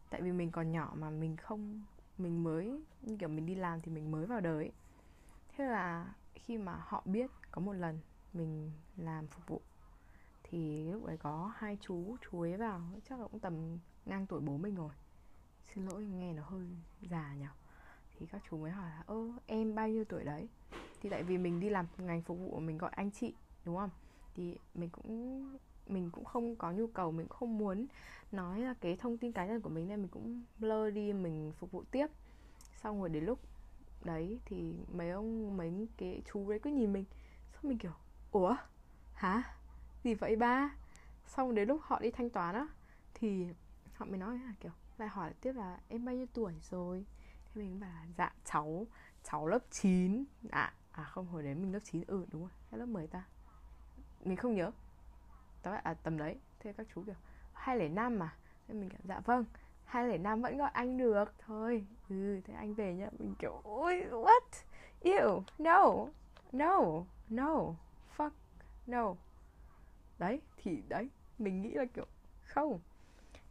Tại 0.09 0.21
vì 0.21 0.31
mình 0.31 0.51
còn 0.51 0.71
nhỏ 0.71 0.93
mà 0.95 1.09
mình 1.09 1.37
không 1.37 1.83
mình 2.17 2.43
mới, 2.43 2.81
như 3.01 3.17
kiểu 3.17 3.29
mình 3.29 3.45
đi 3.45 3.55
làm 3.55 3.81
thì 3.81 3.91
mình 3.91 4.11
mới 4.11 4.25
vào 4.25 4.41
đời 4.41 4.55
ấy. 4.55 4.71
thế 5.49 5.65
là 5.65 6.13
khi 6.35 6.57
mà 6.57 6.75
họ 6.87 7.03
biết 7.05 7.31
có 7.51 7.61
một 7.61 7.73
lần 7.73 7.99
mình 8.33 8.71
làm 8.97 9.27
phục 9.27 9.47
vụ, 9.47 9.61
thì 10.43 10.83
lúc 10.91 11.05
đấy 11.05 11.17
có 11.17 11.51
hai 11.55 11.77
chú 11.81 12.17
chú 12.21 12.41
ấy 12.41 12.57
vào, 12.57 12.81
chắc 13.09 13.19
là 13.19 13.27
cũng 13.27 13.39
tầm 13.39 13.79
ngang 14.05 14.27
tuổi 14.27 14.41
bố 14.41 14.57
mình 14.57 14.75
rồi. 14.75 14.93
Xin 15.63 15.85
lỗi, 15.85 16.05
nghe 16.05 16.33
nó 16.33 16.43
hơi 16.43 16.67
già 17.01 17.35
nhỉ. 17.39 17.45
Thì 18.19 18.25
các 18.25 18.41
chú 18.49 18.57
mới 18.57 18.71
hỏi 18.71 18.89
là, 18.89 19.03
ơ, 19.05 19.17
em 19.45 19.75
bao 19.75 19.89
nhiêu 19.89 20.05
tuổi 20.05 20.23
đấy? 20.23 20.47
Thì 21.01 21.09
tại 21.09 21.23
vì 21.23 21.37
mình 21.37 21.59
đi 21.59 21.69
làm 21.69 21.85
ngành 21.97 22.21
phục 22.21 22.39
vụ 22.39 22.59
mình 22.59 22.77
gọi 22.77 22.91
anh 22.93 23.11
chị, 23.11 23.33
đúng 23.65 23.75
không? 23.77 23.89
Thì 24.35 24.57
mình 24.73 24.89
cũng 24.89 25.57
mình 25.87 26.09
cũng 26.11 26.25
không 26.25 26.55
có 26.55 26.71
nhu 26.71 26.87
cầu, 26.87 27.11
mình 27.11 27.27
cũng 27.27 27.37
không 27.37 27.57
muốn 27.57 27.87
nói 28.31 28.59
là 28.59 28.73
cái 28.81 28.97
thông 28.97 29.17
tin 29.17 29.31
cá 29.31 29.45
nhân 29.45 29.61
của 29.61 29.69
mình 29.69 29.87
nên 29.87 30.01
mình 30.01 30.09
cũng 30.11 30.43
blur 30.59 30.93
đi, 30.93 31.13
mình 31.13 31.51
phục 31.59 31.71
vụ 31.71 31.83
tiếp. 31.91 32.07
Xong 32.83 32.99
rồi 32.99 33.09
đến 33.09 33.25
lúc 33.25 33.39
đấy 34.03 34.39
thì 34.45 34.75
mấy 34.93 35.09
ông, 35.09 35.57
mấy 35.57 35.87
cái 35.97 36.21
chú 36.33 36.49
đấy 36.49 36.59
cứ 36.59 36.69
nhìn 36.69 36.93
mình, 36.93 37.05
xong 37.53 37.69
mình 37.69 37.77
kiểu, 37.77 37.91
ủa? 38.31 38.55
Hả? 39.13 39.43
Gì 40.03 40.13
vậy 40.13 40.35
ba? 40.35 40.75
Xong 41.27 41.55
đến 41.55 41.67
lúc 41.67 41.81
họ 41.83 41.99
đi 41.99 42.11
thanh 42.11 42.29
toán 42.29 42.55
á, 42.55 42.67
thì 43.13 43.47
họ 43.93 44.05
mới 44.05 44.17
nói 44.17 44.39
là 44.39 44.53
kiểu, 44.59 44.71
lại 44.97 45.07
hỏi 45.09 45.33
tiếp 45.41 45.53
là, 45.53 45.79
em 45.89 46.05
bao 46.05 46.15
nhiêu 46.15 46.25
tuổi 46.33 46.53
rồi? 46.69 47.05
Thế 47.45 47.61
mình 47.61 47.79
bảo 47.79 47.89
là 47.89 48.05
dạ 48.17 48.33
cháu 48.45 48.87
cháu 49.23 49.47
lớp 49.47 49.59
9 49.71 50.23
à 50.49 50.49
dạ, 50.51 50.73
à 50.91 51.03
không, 51.03 51.27
hồi 51.27 51.43
đấy 51.43 51.55
mình 51.55 51.73
lớp 51.73 51.79
9 51.83 52.03
ừ 52.07 52.25
đúng 52.31 52.41
rồi 52.41 52.51
hay 52.71 52.79
lớp 52.79 52.85
10 52.85 53.07
ta. 53.07 53.23
Mình 54.23 54.37
không 54.37 54.55
nhớ 54.55 54.71
đó 55.63 55.77
à 55.83 55.93
tầm 55.93 56.17
đấy, 56.17 56.35
thế 56.59 56.73
các 56.73 56.87
chú 56.95 57.03
kiểu, 57.05 57.15
hai 57.53 57.77
lẻ 57.77 57.89
năm 57.89 58.19
mà. 58.19 58.35
Thế 58.67 58.73
mình 58.73 58.89
kiểu 58.89 58.99
dạ 59.03 59.19
vâng 59.19 59.45
hai 59.85 60.07
lẻ 60.07 60.17
năm 60.17 60.41
vẫn 60.41 60.57
gọi 60.57 60.71
anh 60.73 60.97
được. 60.97 61.33
Thôi 61.45 61.85
ừ 62.09 62.41
thế 62.45 62.53
anh 62.53 62.73
về 62.73 62.93
nhá. 62.93 63.09
Mình 63.19 63.35
kiểu 63.39 63.61
ôi 63.63 64.05
what? 64.11 64.63
Ew, 65.01 65.41
no 65.59 66.05
no 66.51 67.03
no, 67.29 67.75
fuck, 68.17 68.31
no. 68.87 69.15
Đấy, 70.19 70.41
thì 70.57 70.83
đấy, 70.87 71.09
mình 71.39 71.61
nghĩ 71.61 71.71
là 71.71 71.85
kiểu, 71.85 72.05
không. 72.45 72.79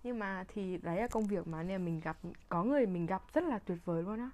Nhưng 0.02 0.18
mà 0.18 0.44
thì 0.48 0.78
đấy 0.78 1.00
là 1.00 1.08
công 1.08 1.26
việc 1.26 1.46
mà 1.46 1.62
nên 1.62 1.84
mình 1.84 2.00
gặp, 2.00 2.16
có 2.48 2.64
người 2.64 2.86
mình 2.86 3.06
gặp 3.06 3.22
rất 3.32 3.44
là 3.44 3.58
tuyệt 3.58 3.78
vời 3.84 4.02
luôn 4.02 4.18
á. 4.18 4.30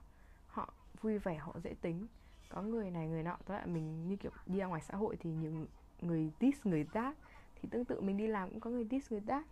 Họ 0.47 0.73
vui 1.01 1.19
vẻ, 1.19 1.37
họ 1.37 1.55
dễ 1.65 1.75
tính. 1.81 2.07
Có 2.49 2.63
người 2.63 2.91
này, 2.91 3.09
người 3.09 3.23
nọ 3.23 3.37
tức 3.45 3.55
là 3.55 3.67
mình 3.67 4.09
như 4.09 4.17
kiểu 4.17 4.33
đi 4.47 4.59
ra 4.59 4.67
ngoài 4.67 4.83
xã 4.83 4.97
hội 4.97 5.17
thì 5.21 5.31
nhiều 5.31 5.53
người 6.01 6.31
this, 6.39 6.67
người 6.67 6.85
that 6.85 7.17
thì 7.63 7.69
tương 7.73 7.85
tự 7.85 8.01
mình 8.01 8.17
đi 8.17 8.27
làm 8.27 8.51
cũng 8.51 8.61
có 8.61 8.71
người 8.71 8.87
diss 8.91 9.13
người 9.13 9.21
that. 9.21 9.45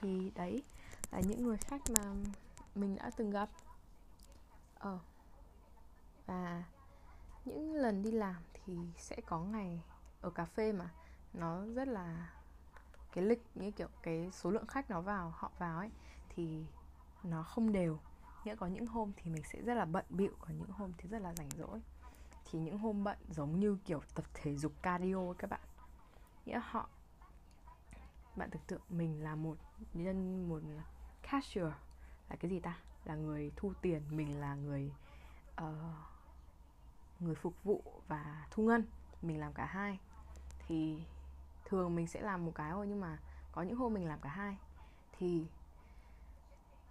Thì 0.00 0.30
đấy, 0.34 0.62
là 1.10 1.20
những 1.20 1.42
người 1.42 1.56
khách 1.56 1.82
mà 1.96 2.14
mình 2.74 2.96
đã 2.96 3.10
từng 3.16 3.30
gặp. 3.30 3.48
Ờ 4.74 4.98
và 6.26 6.64
những 7.44 7.74
lần 7.74 8.02
đi 8.02 8.10
làm 8.10 8.42
thì 8.52 8.78
sẽ 8.96 9.16
có 9.26 9.40
ngày 9.40 9.82
ở 10.20 10.30
cà 10.30 10.44
phê 10.44 10.72
mà 10.72 10.90
nó 11.32 11.64
rất 11.74 11.88
là 11.88 12.30
cái 13.12 13.24
lịch, 13.24 13.42
như 13.54 13.70
kiểu 13.70 13.88
cái 14.02 14.30
số 14.32 14.50
lượng 14.50 14.66
khách 14.66 14.90
nó 14.90 15.00
vào, 15.00 15.32
họ 15.36 15.50
vào 15.58 15.78
ấy, 15.78 15.90
thì 16.28 16.64
nó 17.22 17.42
không 17.42 17.72
đều. 17.72 17.98
Nghĩa 18.44 18.56
có 18.56 18.66
những 18.66 18.86
hôm 18.86 19.12
thì 19.16 19.30
mình 19.30 19.42
sẽ 19.52 19.62
rất 19.62 19.74
là 19.74 19.84
bận 19.84 20.04
bịu 20.08 20.32
còn 20.40 20.58
những 20.58 20.70
hôm 20.70 20.92
thì 20.98 21.08
rất 21.08 21.22
là 21.22 21.34
rảnh 21.34 21.50
rỗi 21.50 21.80
thì 22.50 22.58
những 22.58 22.78
hôm 22.78 23.04
bận 23.04 23.18
giống 23.28 23.60
như 23.60 23.78
kiểu 23.84 24.00
tập 24.14 24.24
thể 24.34 24.56
dục 24.56 24.72
cardio 24.82 25.32
các 25.38 25.50
bạn. 25.50 25.60
Nghĩa 26.46 26.60
họ 26.64 26.88
bạn 28.36 28.50
tưởng 28.50 28.62
tượng 28.66 28.80
mình 28.88 29.22
là 29.22 29.34
một 29.34 29.56
nhân 29.94 30.48
một 30.48 30.60
cashier 31.22 31.66
là 32.28 32.36
cái 32.36 32.50
gì 32.50 32.60
ta? 32.60 32.78
Là 33.04 33.14
người 33.14 33.52
thu 33.56 33.72
tiền 33.82 34.02
mình 34.10 34.40
là 34.40 34.54
người 34.54 34.92
uh, 35.62 35.66
người 37.20 37.34
phục 37.34 37.64
vụ 37.64 37.82
và 38.08 38.46
thu 38.50 38.62
ngân 38.62 38.86
mình 39.22 39.40
làm 39.40 39.52
cả 39.52 39.64
hai. 39.66 39.98
Thì 40.66 41.02
thường 41.64 41.94
mình 41.94 42.06
sẽ 42.06 42.20
làm 42.20 42.44
một 42.46 42.52
cái 42.54 42.70
thôi 42.70 42.86
nhưng 42.86 43.00
mà 43.00 43.18
có 43.52 43.62
những 43.62 43.76
hôm 43.76 43.94
mình 43.94 44.08
làm 44.08 44.20
cả 44.20 44.30
hai. 44.30 44.58
Thì 45.18 45.46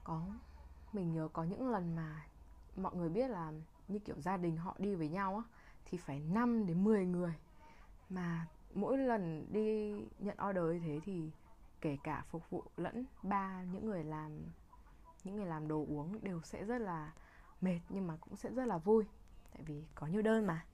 có 0.04 0.22
mình 0.94 1.14
nhớ 1.14 1.28
có 1.34 1.44
những 1.44 1.70
lần 1.70 1.96
mà 1.96 2.26
mọi 2.76 2.96
người 2.96 3.10
biết 3.10 3.28
là 3.28 3.52
như 3.88 4.00
kiểu 4.00 4.15
gia 4.22 4.38
đình 4.38 4.58
họ 4.58 4.75
đi 4.79 4.96
với 4.96 5.10
nhau 5.10 5.36
á, 5.36 5.44
thì 5.86 5.98
phải 5.98 6.20
5 6.20 6.65
đến 6.65 6.84
10 6.84 7.06
người. 7.06 7.34
Mà 8.10 8.48
mỗi 8.74 8.98
lần 8.98 9.48
đi 9.53 9.96
nhận 10.20 10.38
order 10.50 10.63
như 10.63 10.79
thế 10.79 11.00
thì 11.06 11.32
kể 11.82 11.98
cả 12.03 12.24
phục 12.29 12.50
vụ 12.50 12.63
lẫn 12.77 13.06
ba 13.24 13.63
những 13.63 13.86
người 13.86 14.03
làm, 14.03 14.32
những 15.24 15.36
người 15.36 15.46
làm 15.46 15.67
đồ 15.67 15.86
uống 15.89 16.24
đều 16.24 16.41
sẽ 16.41 16.65
rất 16.65 16.82
là 16.82 17.13
mệt 17.62 17.79
nhưng 17.89 18.08
mà 18.08 18.17
cũng 18.22 18.36
sẽ 18.36 18.50
rất 18.50 18.65
là 18.65 18.77
vui, 18.77 19.06
tại 19.53 19.63
vì 19.65 19.84
có 19.96 20.08
nhiều 20.08 20.22
đơn 20.22 20.48
mà. 20.48 20.65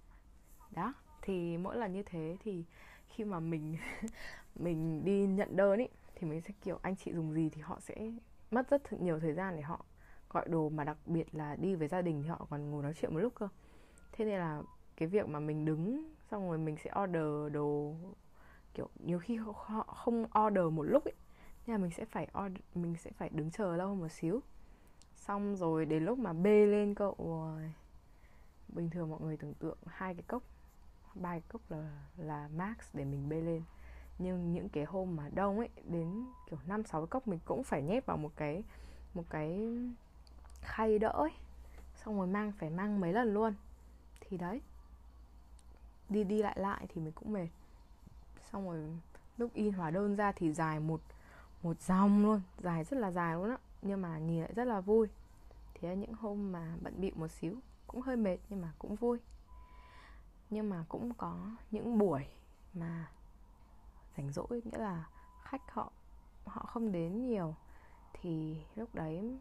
Đó, 0.71 0.93
thì 1.21 1.57
mỗi 1.57 1.77
lần 1.77 1.93
như 1.93 2.03
thế 2.03 2.37
thì 2.39 2.65
khi 3.07 3.23
mà 3.23 3.39
mình 3.39 3.77
mình 4.55 5.05
đi 5.05 5.27
nhận 5.27 5.55
đơn 5.55 5.79
ý, 5.79 5.87
thì 6.15 6.27
mình 6.27 6.41
sẽ 6.41 6.53
kiểu 6.61 6.79
anh 6.81 6.95
chị 6.95 7.13
dùng 7.13 7.33
gì 7.33 7.49
thì 7.49 7.61
họ 7.61 7.79
sẽ 7.79 8.11
mất 8.51 8.69
rất 8.69 8.93
nhiều 8.93 9.19
thời 9.19 9.33
gian 9.33 9.55
để 9.55 9.61
họ 9.61 9.85
gọi 10.33 10.49
đồ 10.49 10.69
mà 10.69 10.83
đặc 10.83 10.97
biệt 11.05 11.35
là 11.35 11.55
đi 11.55 11.75
với 11.75 11.87
gia 11.87 12.01
đình 12.01 12.23
thì 12.23 12.29
họ 12.29 12.47
còn 12.49 12.71
ngồi 12.71 12.83
nói 12.83 12.93
chuyện 12.93 13.13
một 13.13 13.19
lúc 13.19 13.35
cơ. 13.35 13.47
Thế 14.11 14.25
nên 14.25 14.39
là 14.39 14.61
cái 14.95 15.07
việc 15.07 15.27
mà 15.27 15.39
mình 15.39 15.65
đứng 15.65 16.13
xong 16.31 16.49
rồi 16.49 16.57
mình 16.57 16.77
sẽ 16.83 16.91
order 17.03 17.53
đồ 17.53 17.93
kiểu 18.73 18.89
nhiều 19.05 19.19
khi 19.19 19.37
họ 19.55 19.83
không 19.83 20.25
order 20.45 20.65
một 20.71 20.83
lúc 20.83 21.03
ấy 21.05 21.13
nên 21.67 21.73
là 21.73 21.77
mình 21.77 21.91
sẽ 21.91 22.05
phải 22.05 22.27
order, 22.45 22.61
mình 22.75 22.95
sẽ 22.95 23.11
phải 23.11 23.29
đứng 23.29 23.51
chờ 23.51 23.75
lâu 23.75 23.95
một 23.95 24.07
xíu. 24.07 24.41
Xong 25.15 25.55
rồi 25.55 25.85
đến 25.85 26.05
lúc 26.05 26.19
mà 26.19 26.33
bê 26.33 26.65
lên 26.65 26.95
cậu 26.95 27.49
bình 28.67 28.89
thường 28.89 29.09
mọi 29.09 29.19
người 29.21 29.37
tưởng 29.37 29.53
tượng 29.53 29.77
hai 29.87 30.13
cái 30.13 30.23
cốc 30.27 30.43
ba 31.15 31.29
cái 31.29 31.41
cốc 31.41 31.61
là 31.69 32.05
là 32.17 32.49
max 32.55 32.77
để 32.93 33.05
mình 33.05 33.29
bê 33.29 33.41
lên. 33.41 33.61
Nhưng 34.19 34.53
những 34.53 34.69
cái 34.69 34.83
hôm 34.83 35.15
mà 35.15 35.29
đông 35.33 35.57
ấy 35.57 35.69
đến 35.83 36.25
kiểu 36.49 36.59
năm 36.67 36.83
sáu 36.83 37.05
cốc 37.05 37.27
mình 37.27 37.39
cũng 37.45 37.63
phải 37.63 37.81
nhét 37.81 38.05
vào 38.05 38.17
một 38.17 38.31
cái 38.35 38.63
một 39.13 39.23
cái 39.29 39.77
khay 40.63 40.99
đỡ 40.99 41.09
ấy. 41.09 41.31
Xong 41.95 42.17
rồi 42.17 42.27
mang, 42.27 42.51
phải 42.51 42.69
mang 42.69 42.99
mấy 42.99 43.13
lần 43.13 43.33
luôn. 43.33 43.53
Thì 44.19 44.37
đấy, 44.37 44.61
đi 46.09 46.23
đi 46.23 46.41
lại 46.41 46.59
lại 46.59 46.87
thì 46.89 47.01
mình 47.01 47.11
cũng 47.11 47.33
mệt. 47.33 47.47
Xong 48.51 48.69
rồi 48.69 48.99
lúc 49.37 49.53
in 49.53 49.73
hóa 49.73 49.91
đơn 49.91 50.15
ra 50.15 50.31
thì 50.31 50.53
dài 50.53 50.79
một 50.79 51.01
một 51.63 51.81
dòng 51.81 52.23
luôn. 52.23 52.41
Dài 52.59 52.83
rất 52.83 52.99
là 52.99 53.11
dài 53.11 53.35
luôn 53.35 53.49
á. 53.49 53.57
Nhưng 53.81 54.01
mà 54.01 54.17
nhìn 54.17 54.41
lại 54.41 54.53
rất 54.55 54.67
là 54.67 54.81
vui. 54.81 55.07
Thế 55.73 55.95
những 55.95 56.13
hôm 56.13 56.51
mà 56.51 56.75
bận 56.81 57.01
bịu 57.01 57.11
một 57.15 57.27
xíu 57.27 57.55
cũng 57.87 58.01
hơi 58.01 58.15
mệt 58.15 58.37
nhưng 58.49 58.61
mà 58.61 58.71
cũng 58.79 58.95
vui. 58.95 59.19
Nhưng 60.49 60.69
mà 60.69 60.85
cũng 60.89 61.13
có 61.13 61.37
những 61.71 61.97
buổi 61.97 62.27
mà 62.73 63.07
rảnh 64.17 64.31
rỗi, 64.31 64.61
nghĩa 64.65 64.77
là 64.77 65.07
khách 65.43 65.71
họ 65.71 65.91
họ 66.45 66.65
không 66.65 66.91
đến 66.91 67.25
nhiều. 67.25 67.55
Thì 68.13 68.61
lúc 68.75 68.95
đấy 68.95 69.39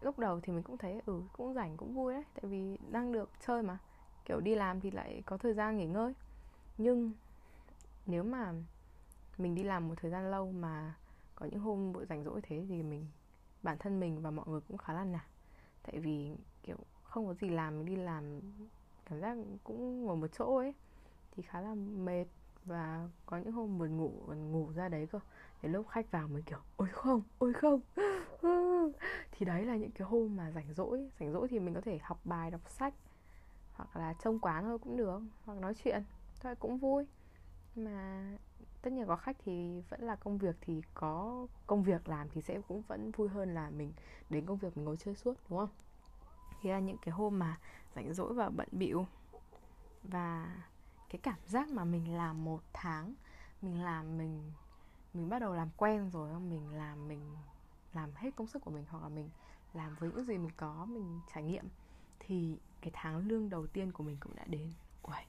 lúc 0.00 0.18
đầu 0.18 0.40
thì 0.40 0.52
mình 0.52 0.62
cũng 0.62 0.78
thấy 0.78 1.00
ừ 1.06 1.22
cũng 1.32 1.54
rảnh, 1.54 1.76
cũng 1.76 1.94
vui 1.94 2.14
đấy, 2.14 2.24
tại 2.34 2.44
vì 2.44 2.78
đang 2.90 3.12
được 3.12 3.30
chơi 3.46 3.62
mà. 3.62 3.78
Kiểu 4.24 4.40
đi 4.40 4.54
làm 4.54 4.80
thì 4.80 4.90
lại 4.90 5.22
có 5.26 5.38
thời 5.38 5.54
gian 5.54 5.76
nghỉ 5.76 5.86
ngơi. 5.86 6.14
Nhưng 6.78 7.12
nếu 8.06 8.24
mà 8.24 8.52
mình 9.38 9.54
đi 9.54 9.62
làm 9.62 9.88
một 9.88 9.94
thời 9.96 10.10
gian 10.10 10.30
lâu 10.30 10.52
mà 10.52 10.94
có 11.34 11.46
những 11.46 11.60
hôm 11.60 11.92
bữa 11.92 12.04
rảnh 12.04 12.24
rỗi 12.24 12.40
thế 12.42 12.66
thì 12.68 12.82
mình, 12.82 13.06
bản 13.62 13.78
thân 13.78 14.00
mình 14.00 14.22
và 14.22 14.30
mọi 14.30 14.46
người 14.48 14.60
cũng 14.68 14.78
khá 14.78 14.92
là 14.92 15.04
nản. 15.04 15.26
Tại 15.82 15.98
vì, 15.98 16.36
kiểu, 16.62 16.76
không 17.02 17.26
có 17.26 17.34
gì 17.34 17.48
làm, 17.48 17.78
mình 17.78 17.86
đi 17.86 17.96
làm 17.96 18.40
cảm 19.04 19.20
giác 19.20 19.36
cũng 19.64 20.04
ngồi 20.04 20.16
một 20.16 20.26
chỗ 20.38 20.56
ấy, 20.56 20.74
thì 21.30 21.42
khá 21.42 21.60
là 21.60 21.74
mệt 21.74 22.26
và 22.64 23.08
có 23.26 23.36
những 23.36 23.52
hôm 23.52 23.78
buồn 23.78 23.96
ngủ 23.96 24.12
còn 24.26 24.52
ngủ 24.52 24.72
ra 24.74 24.88
đấy 24.88 25.06
cơ. 25.06 25.20
Thì 25.62 25.68
lúc 25.68 25.88
khách 25.88 26.10
vào 26.10 26.28
mới 26.28 26.42
kiểu, 26.42 26.58
ôi 26.76 26.88
không 26.92 27.22
ôi 27.38 27.52
không. 27.52 27.80
Thì 29.32 29.46
đấy 29.46 29.64
là 29.64 29.76
những 29.76 29.90
cái 29.90 30.08
hôm 30.08 30.36
mà 30.36 30.50
rảnh 30.50 30.74
rỗi. 30.74 31.10
Rảnh 31.20 31.32
rỗi 31.32 31.48
thì 31.48 31.58
mình 31.58 31.74
có 31.74 31.80
thể 31.80 31.98
học 32.02 32.20
bài, 32.24 32.50
đọc 32.50 32.70
sách, 32.70 32.94
hoặc 33.72 33.96
là 33.96 34.14
trông 34.14 34.38
quán 34.38 34.64
thôi 34.64 34.78
cũng 34.78 34.96
được, 34.96 35.20
hoặc 35.44 35.58
nói 35.58 35.74
chuyện. 35.84 36.02
Thôi 36.40 36.54
cũng 36.54 36.78
vui. 36.78 37.06
Mà 37.76 38.24
tất 38.82 38.92
nhiên 38.92 39.06
có 39.06 39.16
khách 39.16 39.36
thì 39.44 39.82
vẫn 39.88 40.02
là 40.02 40.16
công 40.16 40.38
việc, 40.38 40.56
thì 40.60 40.82
có 40.94 41.46
công 41.66 41.82
việc 41.82 42.08
làm 42.08 42.28
thì 42.28 42.42
sẽ 42.42 42.60
cũng 42.68 42.82
vẫn 42.82 43.10
vui 43.10 43.28
hơn 43.28 43.54
là 43.54 43.70
mình 43.70 43.92
đến 44.30 44.46
công 44.46 44.56
việc 44.56 44.76
mình 44.76 44.84
ngồi 44.84 44.96
chơi 44.96 45.14
suốt, 45.14 45.34
đúng 45.48 45.58
không? 45.58 45.68
Thì 46.60 46.70
là 46.70 46.78
những 46.78 46.98
cái 47.02 47.12
hôm 47.12 47.38
mà 47.38 47.58
rảnh 47.96 48.14
rỗi 48.14 48.34
và 48.34 48.48
bận 48.48 48.68
bịu. 48.72 49.06
Và 50.02 50.56
cái 51.10 51.20
cảm 51.22 51.38
giác 51.46 51.68
mà 51.68 51.84
mình 51.84 52.16
làm 52.16 52.44
một 52.44 52.60
tháng 52.72 53.14
mình 53.62 53.82
làm 53.82 54.18
mình 54.18 54.52
mình 55.14 55.28
bắt 55.28 55.38
đầu 55.38 55.54
làm 55.54 55.68
quen 55.76 56.10
rồi 56.10 56.40
mình 56.40 56.74
làm 56.74 57.08
mình 57.08 57.36
làm 57.92 58.10
hết 58.14 58.36
công 58.36 58.46
sức 58.46 58.62
của 58.64 58.70
mình 58.70 58.84
hoặc 58.90 59.02
là 59.02 59.08
mình 59.08 59.30
làm 59.72 59.94
với 59.94 60.10
những 60.10 60.24
gì 60.24 60.38
mình 60.38 60.50
có 60.56 60.84
mình 60.84 61.20
trải 61.34 61.42
nghiệm 61.42 61.64
thì 62.18 62.56
cái 62.80 62.90
tháng 62.94 63.28
lương 63.28 63.50
đầu 63.50 63.66
tiên 63.66 63.92
của 63.92 64.04
mình 64.04 64.16
cũng 64.20 64.36
đã 64.36 64.44
đến. 64.46 64.72
Uầy, 65.02 65.24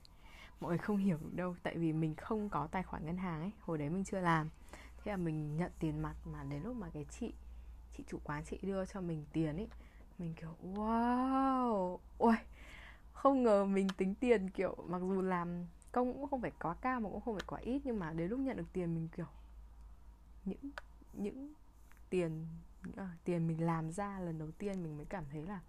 mọi 0.60 0.70
người 0.70 0.78
không 0.78 0.98
hiểu 0.98 1.18
đâu 1.36 1.56
tại 1.64 1.78
vì 1.78 1.94
mình 1.94 2.16
không 2.16 2.50
có 2.50 2.68
tài 2.68 2.84
khoản 2.84 3.06
ngân 3.06 3.18
hàng 3.18 3.42
ấy 3.42 3.52
hồi 3.62 3.78
đấy 3.78 3.90
mình 3.90 4.04
chưa 4.04 4.20
làm. 4.20 4.50
Thế 4.98 5.12
là 5.12 5.18
mình 5.18 5.58
nhận 5.58 5.72
tiền 5.80 6.02
mặt 6.02 6.16
mà 6.26 6.44
đến 6.44 6.64
lúc 6.64 6.76
mà 6.76 6.90
cái 6.94 7.06
chị 7.10 7.34
chị 7.98 8.04
chủ 8.08 8.20
quán 8.24 8.44
chị 8.46 8.58
đưa 8.62 8.86
cho 8.86 9.02
mình 9.02 9.26
tiền 9.34 9.56
ấy 9.56 9.68
mình 10.18 10.34
kiểu 10.34 10.56
wow 10.76 11.98
ôi 12.18 12.36
không 13.22 13.44
ngờ 13.44 13.66
mình 13.66 13.90
tính 13.90 14.16
tiền 14.16 14.50
kiểu 14.50 14.76
mặc 14.88 15.00
dù 15.00 15.22
làm 15.22 15.66
công 15.92 16.14
cũng 16.14 16.28
không 16.28 16.42
phải 16.42 16.52
quá 16.62 16.76
cao 16.82 17.00
mà 17.00 17.10
cũng 17.10 17.22
không 17.22 17.36
phải 17.36 17.44
quá 17.48 17.60
ít 17.60 17.82
nhưng 17.84 18.00
mà 18.00 18.14
đến 18.14 18.30
lúc 18.30 18.40
nhận 18.40 18.58
được 18.58 18.74
tiền 18.74 18.96
mình 18.96 19.08
kiểu 19.16 19.26
những 20.46 20.72
những 21.14 21.54
tiền 22.10 22.46
à, 22.98 23.10
tiền 23.24 23.48
mình 23.48 23.66
làm 23.66 23.92
ra 23.92 24.20
lần 24.20 24.40
đầu 24.40 24.52
tiên 24.58 24.84
mình 24.84 24.98
mới 24.98 25.06
cảm 25.06 25.24
thấy 25.32 25.44
là 25.44 25.60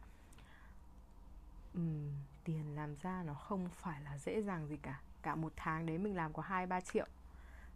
um, 1.75 2.11
tiền 2.45 2.77
làm 2.77 2.97
ra 3.03 3.23
nó 3.27 3.35
không 3.35 3.69
phải 3.69 4.01
là 4.01 4.19
dễ 4.19 4.43
dàng 4.43 4.69
gì 4.69 4.77
cả. 4.77 5.01
Cả 5.23 5.35
một 5.35 5.53
tháng 5.57 5.87
đấy 5.87 5.99
mình 5.99 6.17
làm 6.17 6.33
có 6.33 6.43
hai 6.43 6.67
ba 6.67 6.81
triệu. 6.81 7.07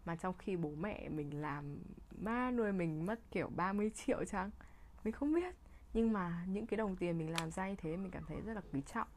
Mà 0.05 0.17
trong 0.17 0.35
khi 0.39 0.57
bố 0.57 0.71
mẹ 0.81 1.09
mình 1.09 1.41
làm 1.41 1.79
ma 2.19 2.51
nuôi 2.51 2.73
mình 2.73 3.07
mất 3.07 3.21
kiểu 3.31 3.51
30 3.57 3.91
triệu 3.91 4.25
chăng? 4.25 4.51
Mình 5.05 5.13
không 5.13 5.35
biết. 5.35 5.55
Nhưng 5.93 6.13
mà 6.13 6.45
những 6.49 6.67
cái 6.67 6.77
đồng 6.77 6.97
tiền 6.97 7.19
mình 7.19 7.31
làm 7.31 7.51
ra 7.51 7.69
như 7.69 7.75
thế 7.77 7.97
mình 7.97 8.11
cảm 8.11 8.25
thấy 8.29 8.41
rất 8.41 8.55
là 8.55 8.61
quý 8.73 8.81
trọng 8.95 9.09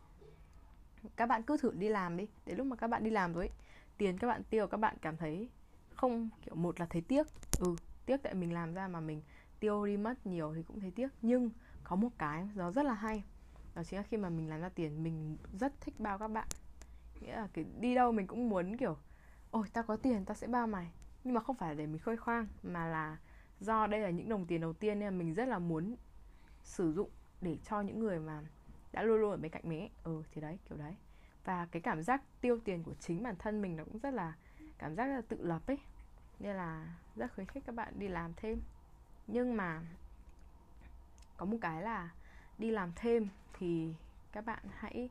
các 1.15 1.25
bạn 1.25 1.43
cứ 1.43 1.57
thử 1.57 1.71
đi 1.71 1.89
làm 1.89 2.17
đi 2.17 2.27
đến 2.45 2.57
lúc 2.57 2.67
mà 2.67 2.75
các 2.75 2.87
bạn 2.87 3.03
đi 3.03 3.09
làm 3.09 3.33
rồi 3.33 3.47
ấy, 3.47 3.55
tiền 3.97 4.17
các 4.17 4.27
bạn 4.27 4.43
tiêu 4.49 4.67
các 4.67 4.77
bạn 4.77 4.97
cảm 5.01 5.17
thấy 5.17 5.49
không 5.95 6.29
kiểu 6.45 6.55
một 6.55 6.79
là 6.79 6.85
thấy 6.85 7.01
tiếc. 7.01 7.27
Ừ 7.59 7.75
tiếc 8.05 8.17
tại 8.23 8.33
mình 8.33 8.53
làm 8.53 8.73
ra 8.73 8.87
mà 8.87 8.99
mình 8.99 9.21
tiêu 9.59 9.85
đi 9.85 9.97
mất 9.97 10.27
nhiều 10.27 10.53
thì 10.55 10.63
cũng 10.63 10.79
thấy 10.79 10.91
tiếc. 10.91 11.09
Nhưng 11.21 11.49
có 11.83 11.95
một 11.95 12.09
cái 12.17 12.49
nó 12.55 12.71
rất 12.71 12.85
là 12.85 12.93
hay 12.93 13.23
đó 13.75 13.83
chính 13.83 13.97
là 13.97 14.03
khi 14.03 14.17
mà 14.17 14.29
mình 14.29 14.49
làm 14.49 14.61
ra 14.61 14.69
tiền 14.69 15.03
mình 15.03 15.37
rất 15.59 15.81
thích 15.81 15.99
bao 15.99 16.17
các 16.17 16.27
bạn. 16.27 16.47
Nghĩa 17.21 17.35
là 17.35 17.47
cái 17.53 17.65
đi 17.79 17.95
đâu 17.95 18.11
mình 18.11 18.27
cũng 18.27 18.49
muốn 18.49 18.77
kiểu 18.77 18.97
ôi 19.51 19.67
tao 19.73 19.83
có 19.83 19.95
tiền 19.95 20.25
tao 20.25 20.35
sẽ 20.35 20.47
bao 20.47 20.67
mày. 20.67 20.91
Nhưng 21.23 21.33
mà 21.33 21.41
không 21.41 21.55
phải 21.55 21.75
để 21.75 21.87
mình 21.87 21.99
khơi 21.99 22.17
khoang 22.17 22.47
mà 22.63 22.87
là 22.87 23.17
do 23.59 23.87
đây 23.87 23.99
là 23.99 24.09
những 24.09 24.29
đồng 24.29 24.45
tiền 24.45 24.61
đầu 24.61 24.73
tiên 24.73 24.99
nên 24.99 25.17
mình 25.17 25.33
rất 25.33 25.47
là 25.47 25.59
muốn 25.59 25.95
sử 26.63 26.93
dụng 26.93 27.09
để 27.41 27.57
cho 27.69 27.81
những 27.81 27.99
người 27.99 28.19
mà 28.19 28.41
đã 28.91 29.03
luôn 29.03 29.21
luôn 29.21 29.31
ở 29.31 29.37
bên 29.37 29.51
cạnh 29.51 29.61
mình 29.65 29.79
ấy. 29.79 29.89
Ừ 30.03 30.23
thì 30.31 30.41
đấy 30.41 30.57
kiểu 30.69 30.77
đấy. 30.77 30.95
Và 31.45 31.67
cái 31.71 31.81
cảm 31.81 32.03
giác 32.03 32.21
tiêu 32.41 32.59
tiền 32.65 32.83
của 32.83 32.93
chính 32.99 33.23
bản 33.23 33.35
thân 33.39 33.61
mình 33.61 33.77
nó 33.77 33.83
cũng 33.83 33.99
rất 33.99 34.13
là 34.13 34.33
cảm 34.77 34.95
giác 34.95 35.05
là 35.05 35.21
tự 35.21 35.37
lập 35.41 35.61
ấy. 35.67 35.77
Nên 36.39 36.55
là 36.55 36.95
rất 37.15 37.33
khuyến 37.35 37.47
khích 37.47 37.63
các 37.65 37.75
bạn 37.75 37.93
đi 37.99 38.07
làm 38.07 38.33
thêm. 38.35 38.61
Nhưng 39.27 39.57
mà 39.57 39.81
có 41.37 41.45
một 41.45 41.57
cái 41.61 41.81
là 41.81 42.09
đi 42.57 42.71
làm 42.71 42.91
thêm 42.95 43.27
thì 43.53 43.93
các 44.31 44.45
bạn 44.45 44.63
hãy 44.77 45.09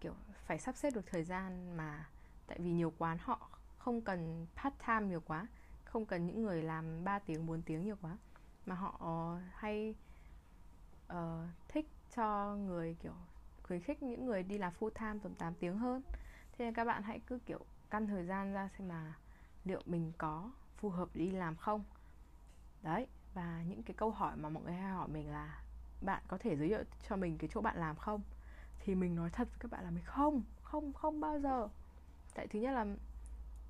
kiểu 0.00 0.14
phải 0.46 0.58
sắp 0.58 0.76
xếp 0.76 0.90
được 0.94 1.06
thời 1.06 1.24
gian 1.24 1.76
mà 1.76 2.08
tại 2.46 2.58
vì 2.58 2.70
nhiều 2.70 2.92
quán 2.98 3.18
họ 3.20 3.50
không 3.78 4.00
cần 4.00 4.46
part 4.56 4.74
time 4.86 5.06
nhiều 5.06 5.20
quá 5.20 5.46
không 5.88 6.06
cần 6.06 6.26
những 6.26 6.42
người 6.42 6.62
làm 6.62 7.04
3 7.04 7.18
tiếng 7.18 7.46
4 7.46 7.62
tiếng 7.62 7.84
nhiều 7.84 7.96
quá. 8.02 8.16
Mà 8.66 8.74
họ 8.74 9.36
hay 9.54 9.94
uh, 11.12 11.16
thích 11.68 11.86
cho 12.16 12.56
người, 12.56 12.96
kiểu, 13.02 13.12
khuyến 13.62 13.80
khích 13.80 14.02
những 14.02 14.26
người 14.26 14.42
đi 14.42 14.58
làm 14.58 14.72
full 14.80 14.90
time 14.90 15.18
tầm 15.22 15.34
8 15.34 15.54
tiếng 15.54 15.78
hơn. 15.78 16.02
Thế 16.52 16.64
nên 16.64 16.74
các 16.74 16.84
bạn 16.84 17.02
hãy 17.02 17.20
cứ, 17.26 17.38
kiểu, 17.46 17.60
căn 17.90 18.06
thời 18.06 18.24
gian 18.24 18.52
ra 18.52 18.68
xem 18.78 18.88
là 18.88 19.14
liệu 19.64 19.82
mình 19.86 20.12
có 20.18 20.50
phù 20.76 20.90
hợp 20.90 21.08
đi 21.14 21.30
làm 21.30 21.56
không. 21.56 21.84
Đấy, 22.82 23.06
và 23.34 23.62
những 23.68 23.82
cái 23.82 23.94
câu 23.94 24.10
hỏi 24.10 24.36
mà 24.36 24.48
mọi 24.48 24.62
người 24.62 24.74
hay 24.74 24.90
hỏi 24.92 25.08
mình 25.08 25.30
là, 25.30 25.62
bạn 26.00 26.22
có 26.28 26.38
thể 26.38 26.56
giới 26.56 26.68
thiệu 26.68 26.84
cho 27.08 27.16
mình 27.16 27.38
cái 27.38 27.50
chỗ 27.54 27.60
bạn 27.60 27.76
làm 27.76 27.96
không? 27.96 28.22
Thì 28.80 28.94
mình 28.94 29.16
nói 29.16 29.30
thật 29.30 29.48
với 29.48 29.58
các 29.58 29.70
bạn 29.70 29.84
là 29.84 29.90
mình 29.90 30.04
không 30.04 30.42
không 30.62 30.92
không 30.92 31.20
bao 31.20 31.40
giờ. 31.40 31.68
Tại 32.34 32.46
thứ 32.46 32.58
nhất 32.58 32.72
là 32.72 32.86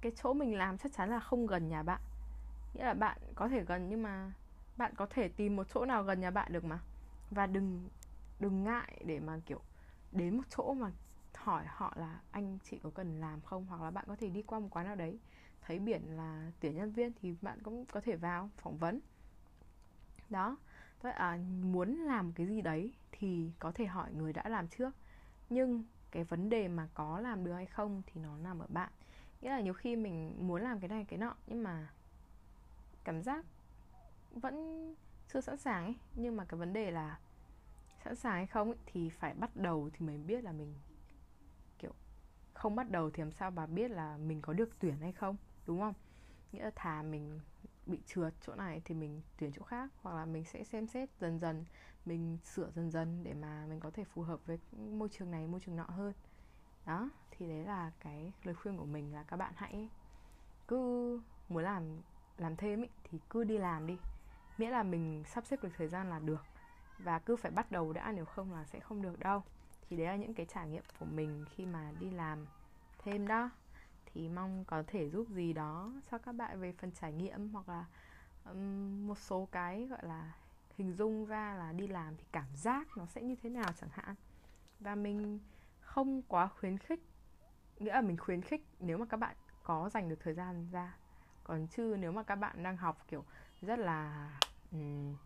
cái 0.01 0.13
chỗ 0.23 0.33
mình 0.33 0.59
làm 0.59 0.79
chắc 0.79 0.93
chắn 0.93 1.11
là 1.11 1.21
không 1.21 1.47
gần 1.47 1.69
nhà 1.69 1.83
bạn. 1.83 2.01
Nghĩa 2.75 2.85
là 2.85 2.95
bạn 2.95 3.19
có 3.35 3.49
thể 3.49 3.65
gần 3.65 3.89
nhưng 3.89 4.03
mà 4.03 4.33
bạn 4.77 4.95
có 4.97 5.07
thể 5.11 5.29
tìm 5.29 5.57
một 5.57 5.67
chỗ 5.75 5.85
nào 5.85 6.03
gần 6.03 6.21
nhà 6.21 6.31
bạn 6.31 6.53
được 6.53 6.65
mà. 6.65 6.79
Và 7.31 7.47
đừng 7.47 7.89
đừng 8.41 8.65
ngại 8.65 9.03
để 9.05 9.21
mà 9.21 9.41
kiểu 9.47 9.61
đến 10.13 10.37
một 10.37 10.43
chỗ 10.51 10.75
mà 10.75 10.91
hỏi 11.35 11.65
họ 11.69 11.93
là 11.97 12.21
anh 12.31 12.59
chị 12.65 12.79
có 12.83 12.91
cần 12.91 13.21
làm 13.21 13.41
không? 13.41 13.67
hoặc 13.67 13.83
là 13.83 13.91
bạn 13.91 14.05
có 14.09 14.17
thể 14.17 14.29
đi 14.29 14.43
qua 14.43 14.59
một 14.59 14.69
quán 14.71 14.87
nào 14.87 14.97
đấy? 14.97 15.19
Thấy 15.63 15.79
biển 15.79 16.17
là 16.17 16.53
tuyển 16.61 16.77
nhân 16.77 16.93
viên 16.93 17.13
thì 17.23 17.35
bạn 17.43 17.59
cũng 17.63 17.85
có 17.87 18.01
thể 18.01 18.17
vào 18.17 18.51
phỏng 18.57 18.79
vấn. 18.79 19.01
Đó. 20.31 20.57
Vậy 21.03 21.13
à, 21.13 21.39
muốn 21.63 21.97
làm 21.97 22.33
cái 22.33 22.47
gì 22.47 22.63
đấy 22.63 22.93
thì 23.13 23.51
có 23.59 23.73
thể 23.73 23.87
hỏi 23.87 24.13
người 24.13 24.33
đã 24.33 24.49
làm 24.49 24.69
trước. 24.69 24.91
Nhưng 25.51 25.85
cái 26.11 26.25
vấn 26.25 26.49
đề 26.49 26.69
mà 26.69 26.89
có 26.95 27.21
làm 27.21 27.45
được 27.45 27.53
hay 27.53 27.67
không 27.67 28.03
thì 28.07 28.21
nó 28.21 28.37
nằm 28.37 28.59
ở 28.59 28.67
bạn. 28.69 28.93
Nghĩa 29.41 29.51
là 29.51 29.61
nhiều 29.61 29.75
khi 29.75 29.97
mình 29.97 30.47
muốn 30.47 30.63
làm 30.63 30.81
cái 30.81 30.89
này 30.89 31.05
cái 31.05 31.19
nọ 31.19 31.35
nhưng 31.47 31.63
mà 31.63 31.89
cảm 33.05 33.23
giác 33.23 33.45
vẫn 34.31 34.55
chưa 35.33 35.41
sẵn 35.41 35.57
sàng 35.57 35.85
ấy. 35.85 35.97
Nhưng 36.15 36.37
mà 36.37 36.45
cái 36.45 36.59
vấn 36.59 36.73
đề 36.73 36.91
là 36.91 37.19
sẵn 38.05 38.17
sàng 38.17 38.33
hay 38.33 38.47
không 38.47 38.69
ấy, 38.69 38.79
thì 38.87 39.09
phải 39.09 39.35
bắt 39.35 39.57
đầu 39.57 39.91
thì 39.93 40.07
mới 40.07 40.19
biết 40.19 40.45
là 40.45 40.53
mình 40.53 40.75
kiểu 41.79 41.93
không 42.55 42.77
bắt 42.77 42.91
đầu 42.91 43.11
thì 43.11 43.23
làm 43.23 43.33
sao 43.33 43.51
bà 43.51 43.67
biết 43.67 43.91
là 43.91 44.17
mình 44.17 44.41
có 44.43 44.53
được 44.53 44.71
tuyển 44.79 44.99
hay 45.01 45.13
không 45.13 45.37
đúng 45.67 45.81
không? 45.81 45.95
Nghĩa 46.53 46.65
là 46.65 46.71
thà 46.75 47.03
mình 47.03 47.41
bị 47.87 47.99
trượt 48.07 48.35
chỗ 48.47 48.55
này 48.55 48.83
thì 48.85 48.95
mình 48.95 49.23
tuyển 49.39 49.53
chỗ 49.53 49.63
khác 49.63 49.91
hoặc 50.03 50.15
là 50.15 50.25
mình 50.25 50.45
sẽ 50.45 50.65
xem 50.65 50.87
xét 50.87 51.09
dần 51.21 51.39
dần 51.39 51.65
mình 52.07 52.39
sửa 52.45 52.71
dần 52.71 52.91
dần 52.91 53.25
để 53.25 53.35
mà 53.35 53.67
mình 53.69 53.81
có 53.81 53.91
thể 53.91 54.05
phù 54.05 54.23
hợp 54.23 54.47
với 54.47 54.59
môi 54.73 55.09
trường 55.09 55.31
này 55.31 55.47
môi 55.47 55.61
trường 55.61 55.77
nọ 55.77 55.85
hơn. 55.85 56.13
Đó 56.87 57.11
thì 57.31 57.49
đấy 57.49 57.65
là 57.65 57.93
cái 58.01 58.33
lời 58.45 58.55
khuyên 58.55 58.77
của 58.77 58.85
mình 58.85 59.15
là 59.15 59.23
các 59.23 59.37
bạn 59.37 59.53
hãy 59.57 59.89
cứ 60.69 61.21
muốn 61.49 61.63
làm 61.63 61.83
làm 62.39 62.57
thêm 62.57 62.83
ý, 62.83 62.89
thì 63.05 63.19
cứ 63.31 63.45
đi 63.45 63.59
làm 63.59 63.87
đi. 63.87 63.99
Miễn 64.59 64.71
là 64.71 64.83
mình 64.83 65.25
sắp 65.27 65.47
xếp 65.47 65.63
được 65.63 65.69
thời 65.77 65.89
gian 65.89 66.11
là 66.11 66.19
được 66.19 66.45
và 66.99 67.19
cứ 67.19 67.37
phải 67.37 67.51
bắt 67.51 67.73
đầu 67.73 67.93
đã 67.93 68.13
nếu 68.13 68.25
không 68.25 68.53
là 68.53 68.65
sẽ 68.65 68.81
không 68.81 69.03
được 69.03 69.19
đâu. 69.19 69.43
Thì 69.89 69.97
đấy 69.97 70.07
là 70.07 70.17
những 70.17 70.35
cái 70.35 70.47
trải 70.47 70.69
nghiệm 70.69 70.83
của 70.99 71.07
mình 71.07 71.45
khi 71.51 71.67
mà 71.67 71.93
đi 72.01 72.11
làm 72.11 72.47
thêm 72.99 73.29
đó. 73.29 73.51
Thì 74.07 74.29
mong 74.29 74.65
có 74.65 74.83
thể 74.87 75.11
giúp 75.11 75.29
gì 75.29 75.53
đó 75.53 75.93
cho 76.11 76.19
các 76.19 76.33
bạn 76.33 76.61
về 76.61 76.73
phần 76.73 76.93
trải 76.93 77.13
nghiệm 77.13 77.49
hoặc 77.49 77.69
là 77.69 77.85
um, 78.45 79.07
một 79.07 79.19
số 79.19 79.49
cái 79.53 79.87
gọi 79.87 80.01
là 80.03 80.33
hình 80.77 80.93
dung 80.93 81.27
ra 81.27 81.55
là 81.55 81.73
đi 81.73 81.87
làm 81.87 82.17
thì 82.17 82.25
cảm 82.33 82.57
giác 82.57 82.97
nó 82.97 83.07
sẽ 83.07 83.23
như 83.23 83.37
thế 83.43 83.51
nào 83.51 83.73
chẳng 83.81 83.91
hạn. 83.93 84.15
Và 84.81 84.95
mình 84.95 85.41
không 85.81 86.23
quá 86.23 86.49
khuyến 86.49 86.79
khích 86.79 87.01
nghĩa 87.79 87.93
là 87.93 88.01
mình 88.01 88.17
khuyến 88.17 88.43
khích 88.43 88.67
nếu 88.81 88.99
mà 88.99 89.07
các 89.07 89.17
bạn 89.17 89.37
có 89.63 89.91
dành 89.91 90.09
được 90.09 90.21
thời 90.21 90.35
gian 90.35 90.69
ra. 90.73 90.97
Còn 91.45 91.67
chứ 91.67 91.97
nếu 91.99 92.13
mà 92.13 92.23
các 92.23 92.37
bạn 92.37 92.63
đang 92.63 92.77
học 92.77 93.05
kiểu 93.09 93.25
rất 93.61 93.79
là 93.79 94.31
um, 94.73 95.17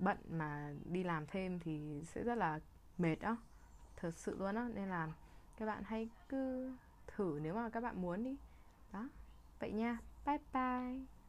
bận 0.00 0.18
mà 0.30 0.74
đi 0.84 1.02
làm 1.04 1.26
thêm 1.26 1.58
thì 1.58 2.02
sẽ 2.04 2.24
rất 2.24 2.34
là 2.34 2.60
mệt 2.98 3.16
đó 3.20 3.36
thật 3.96 4.14
sự 4.14 4.36
luôn 4.38 4.54
á, 4.54 4.68
nên 4.74 4.88
là 4.88 5.08
các 5.56 5.66
bạn 5.66 5.82
hãy 5.86 6.10
cứ 6.28 6.72
thử 7.06 7.38
nếu 7.42 7.54
mà 7.54 7.70
các 7.70 7.80
bạn 7.80 8.02
muốn 8.02 8.24
đi. 8.24 8.36
Đó. 8.92 9.08
Vậy 9.60 9.72
nha. 9.72 9.98
Bye 10.26 10.38
bye. 10.52 11.19